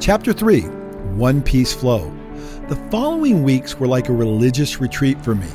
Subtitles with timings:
[0.00, 0.62] Chapter 3
[1.16, 2.12] One Piece Flow.
[2.68, 5.48] The following weeks were like a religious retreat for me,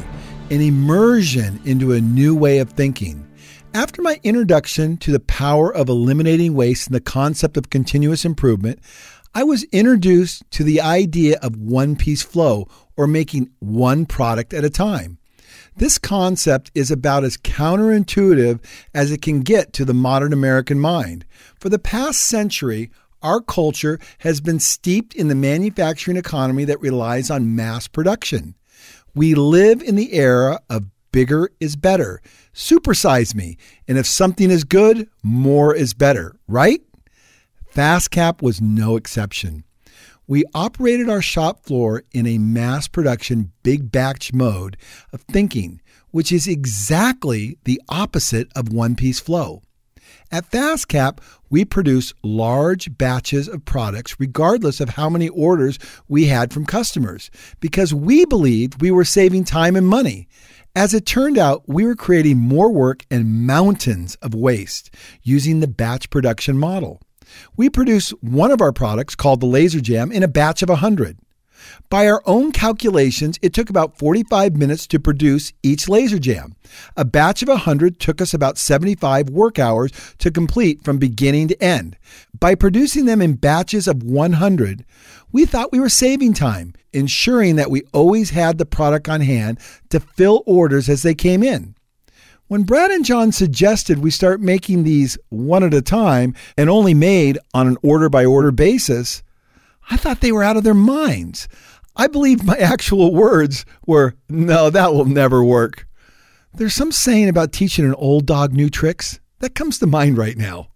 [0.49, 3.27] an immersion into a new way of thinking.
[3.73, 8.79] After my introduction to the power of eliminating waste and the concept of continuous improvement,
[9.35, 14.63] I was introduced to the idea of one piece flow or making one product at
[14.63, 15.19] a time.
[15.75, 18.59] This concept is about as counterintuitive
[18.93, 21.25] as it can get to the modern American mind.
[21.59, 22.89] For the past century,
[23.21, 28.55] our culture has been steeped in the manufacturing economy that relies on mass production.
[29.15, 32.21] We live in the era of bigger is better.
[32.53, 33.57] Supersize me.
[33.87, 36.81] And if something is good, more is better, right?
[37.73, 39.63] FastCap was no exception.
[40.27, 44.77] We operated our shop floor in a mass production big batch mode
[45.11, 45.81] of thinking,
[46.11, 49.63] which is exactly the opposite of one piece flow.
[50.31, 51.17] At FastCap,
[51.49, 57.31] we produce large batches of products regardless of how many orders we had from customers
[57.59, 60.27] because we believed we were saving time and money.
[60.75, 65.67] As it turned out, we were creating more work and mountains of waste using the
[65.67, 67.01] batch production model.
[67.57, 71.17] We produce one of our products called the Laser Jam in a batch of 100.
[71.89, 76.55] By our own calculations, it took about 45 minutes to produce each laser jam.
[76.95, 81.63] A batch of 100 took us about 75 work hours to complete from beginning to
[81.63, 81.97] end.
[82.39, 84.85] By producing them in batches of 100,
[85.31, 89.59] we thought we were saving time, ensuring that we always had the product on hand
[89.89, 91.75] to fill orders as they came in.
[92.49, 96.95] When Brad and John suggested we start making these one at a time and only
[96.95, 99.21] made on an order by order basis,
[99.89, 101.47] I thought they were out of their minds.
[101.95, 105.87] I believe my actual words were, no, that will never work.
[106.53, 109.19] There's some saying about teaching an old dog new tricks.
[109.39, 110.69] That comes to mind right now.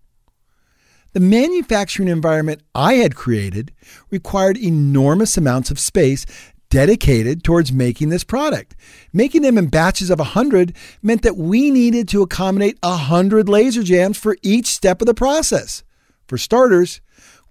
[1.14, 3.72] The manufacturing environment I had created
[4.10, 6.26] required enormous amounts of space
[6.70, 8.76] dedicated towards making this product.
[9.12, 14.18] Making them in batches of 100 meant that we needed to accommodate 100 laser jams
[14.18, 15.84] for each step of the process.
[16.28, 17.00] For starters,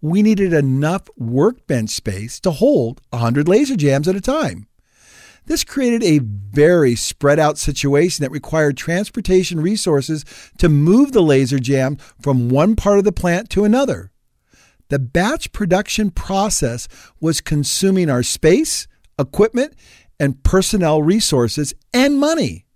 [0.02, 4.66] we needed enough workbench space to hold 100 laser jams at a time.
[5.46, 10.24] This created a very spread out situation that required transportation resources
[10.58, 14.12] to move the laser jam from one part of the plant to another.
[14.88, 16.86] The batch production process
[17.20, 18.86] was consuming our space,
[19.18, 19.74] equipment,
[20.20, 22.66] and personnel resources and money.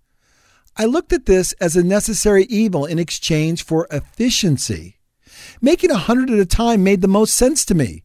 [0.77, 4.96] I looked at this as a necessary evil in exchange for efficiency.
[5.61, 8.05] Making a hundred at a time made the most sense to me.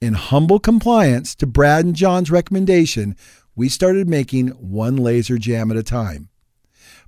[0.00, 3.16] In humble compliance to Brad and John's recommendation,
[3.54, 6.28] we started making one laser jam at a time.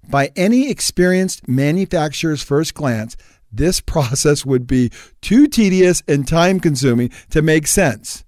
[0.08, 3.16] By any experienced manufacturer's first glance,
[3.50, 4.90] this process would be
[5.20, 8.24] too tedious and time consuming to make sense.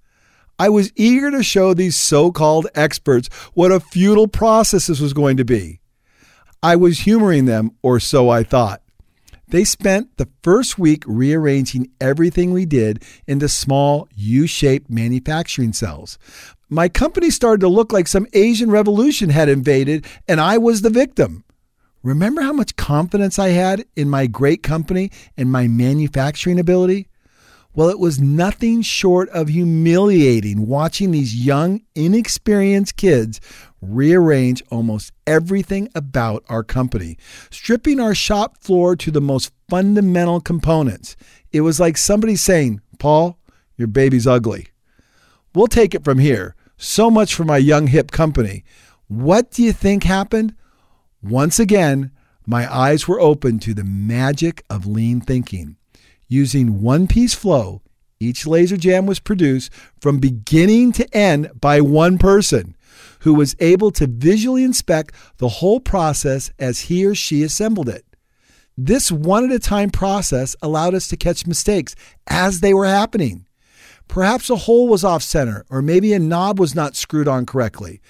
[0.57, 5.13] I was eager to show these so called experts what a futile process this was
[5.13, 5.79] going to be.
[6.61, 8.81] I was humoring them, or so I thought.
[9.49, 16.19] They spent the first week rearranging everything we did into small U shaped manufacturing cells.
[16.69, 20.91] My company started to look like some Asian revolution had invaded, and I was the
[20.91, 21.43] victim.
[22.03, 27.08] Remember how much confidence I had in my great company and my manufacturing ability?
[27.79, 33.39] Well, it was nothing short of humiliating watching these young, inexperienced kids
[33.81, 37.17] rearrange almost everything about our company,
[37.49, 41.15] stripping our shop floor to the most fundamental components.
[41.53, 43.39] It was like somebody saying, Paul,
[43.77, 44.67] your baby's ugly.
[45.55, 46.57] We'll take it from here.
[46.75, 48.65] So much for my young, hip company.
[49.07, 50.53] What do you think happened?
[51.23, 52.11] Once again,
[52.45, 55.77] my eyes were open to the magic of lean thinking.
[56.31, 57.81] Using one piece flow,
[58.19, 62.75] each laser jam was produced from beginning to end by one person
[63.21, 68.05] who was able to visually inspect the whole process as he or she assembled it.
[68.77, 71.95] This one at a time process allowed us to catch mistakes
[72.27, 73.47] as they were happening.
[74.07, 78.01] Perhaps a hole was off center, or maybe a knob was not screwed on correctly.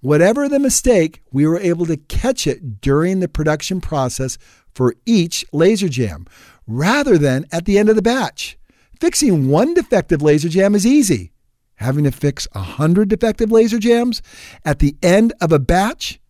[0.00, 4.38] Whatever the mistake, we were able to catch it during the production process
[4.74, 6.26] for each laser jam,
[6.66, 8.58] rather than at the end of the batch.
[9.00, 11.32] Fixing one defective laser jam is easy.
[11.76, 14.22] Having to fix 100 defective laser jams
[14.64, 16.20] at the end of a batch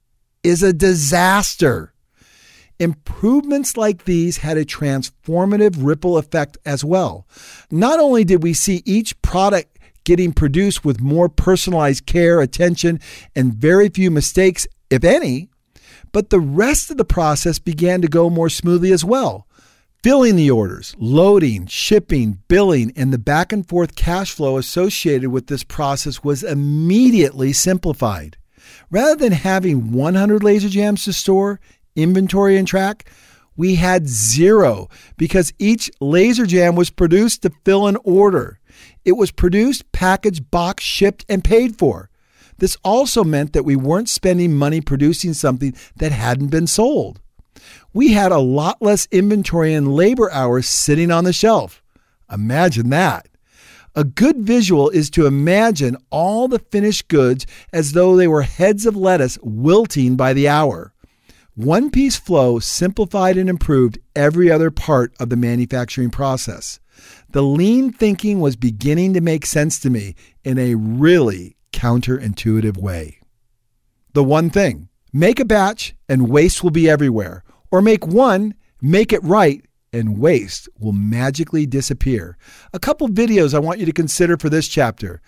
[0.43, 1.93] is a disaster.
[2.81, 7.27] Improvements like these had a transformative ripple effect as well.
[7.71, 13.01] Not only did we see each product getting produced with more personalized care, attention,
[13.35, 15.49] and very few mistakes, if any,
[16.13, 19.47] but the rest of the process began to go more smoothly as well.
[20.05, 25.47] Filling the orders, loading, shipping, billing, and the back and forth cash flow associated with
[25.47, 28.37] this process was immediately simplified.
[28.91, 31.59] Rather than having 100 laser jams to store,
[31.97, 33.11] inventory, and track,
[33.56, 38.61] we had zero because each laser jam was produced to fill an order.
[39.07, 42.11] It was produced, packaged, boxed, shipped, and paid for.
[42.59, 47.23] This also meant that we weren't spending money producing something that hadn't been sold.
[47.93, 51.82] We had a lot less inventory and labor hours sitting on the shelf.
[52.31, 53.28] Imagine that.
[53.94, 58.87] A good visual is to imagine all the finished goods as though they were heads
[58.87, 60.93] of lettuce wilting by the hour.
[61.55, 66.81] One piece flow simplified and improved every other part of the manufacturing process.
[67.31, 73.20] The lean thinking was beginning to make sense to me in a really counterintuitive way.
[74.14, 77.44] The one thing make a batch and waste will be everywhere,
[77.75, 82.38] or make one, make it right, and waste will magically disappear.
[82.73, 85.21] A couple videos I want you to consider for this chapter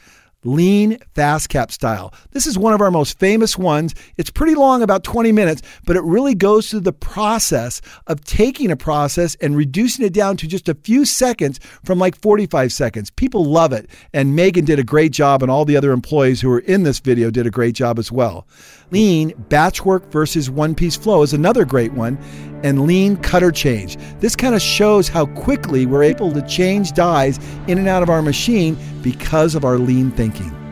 [0.46, 2.14] lean FastCap style.
[2.30, 3.94] This is one of our most famous ones.
[4.16, 8.70] It's pretty long, about 20 minutes, but it really goes through the process of taking
[8.70, 13.10] a process and reducing it down to just a few seconds from like 45 seconds.
[13.10, 13.90] People love it.
[14.12, 17.00] And Megan did a great job, and all the other employees who were in this
[17.00, 18.46] video did a great job as well.
[18.92, 22.16] Lean batch work versus one piece flow is another great one,
[22.62, 23.96] and lean cutter change.
[24.20, 28.10] This kind of shows how quickly we're able to change dies in and out of
[28.10, 28.76] our machine
[29.06, 30.65] because of our lean thinking.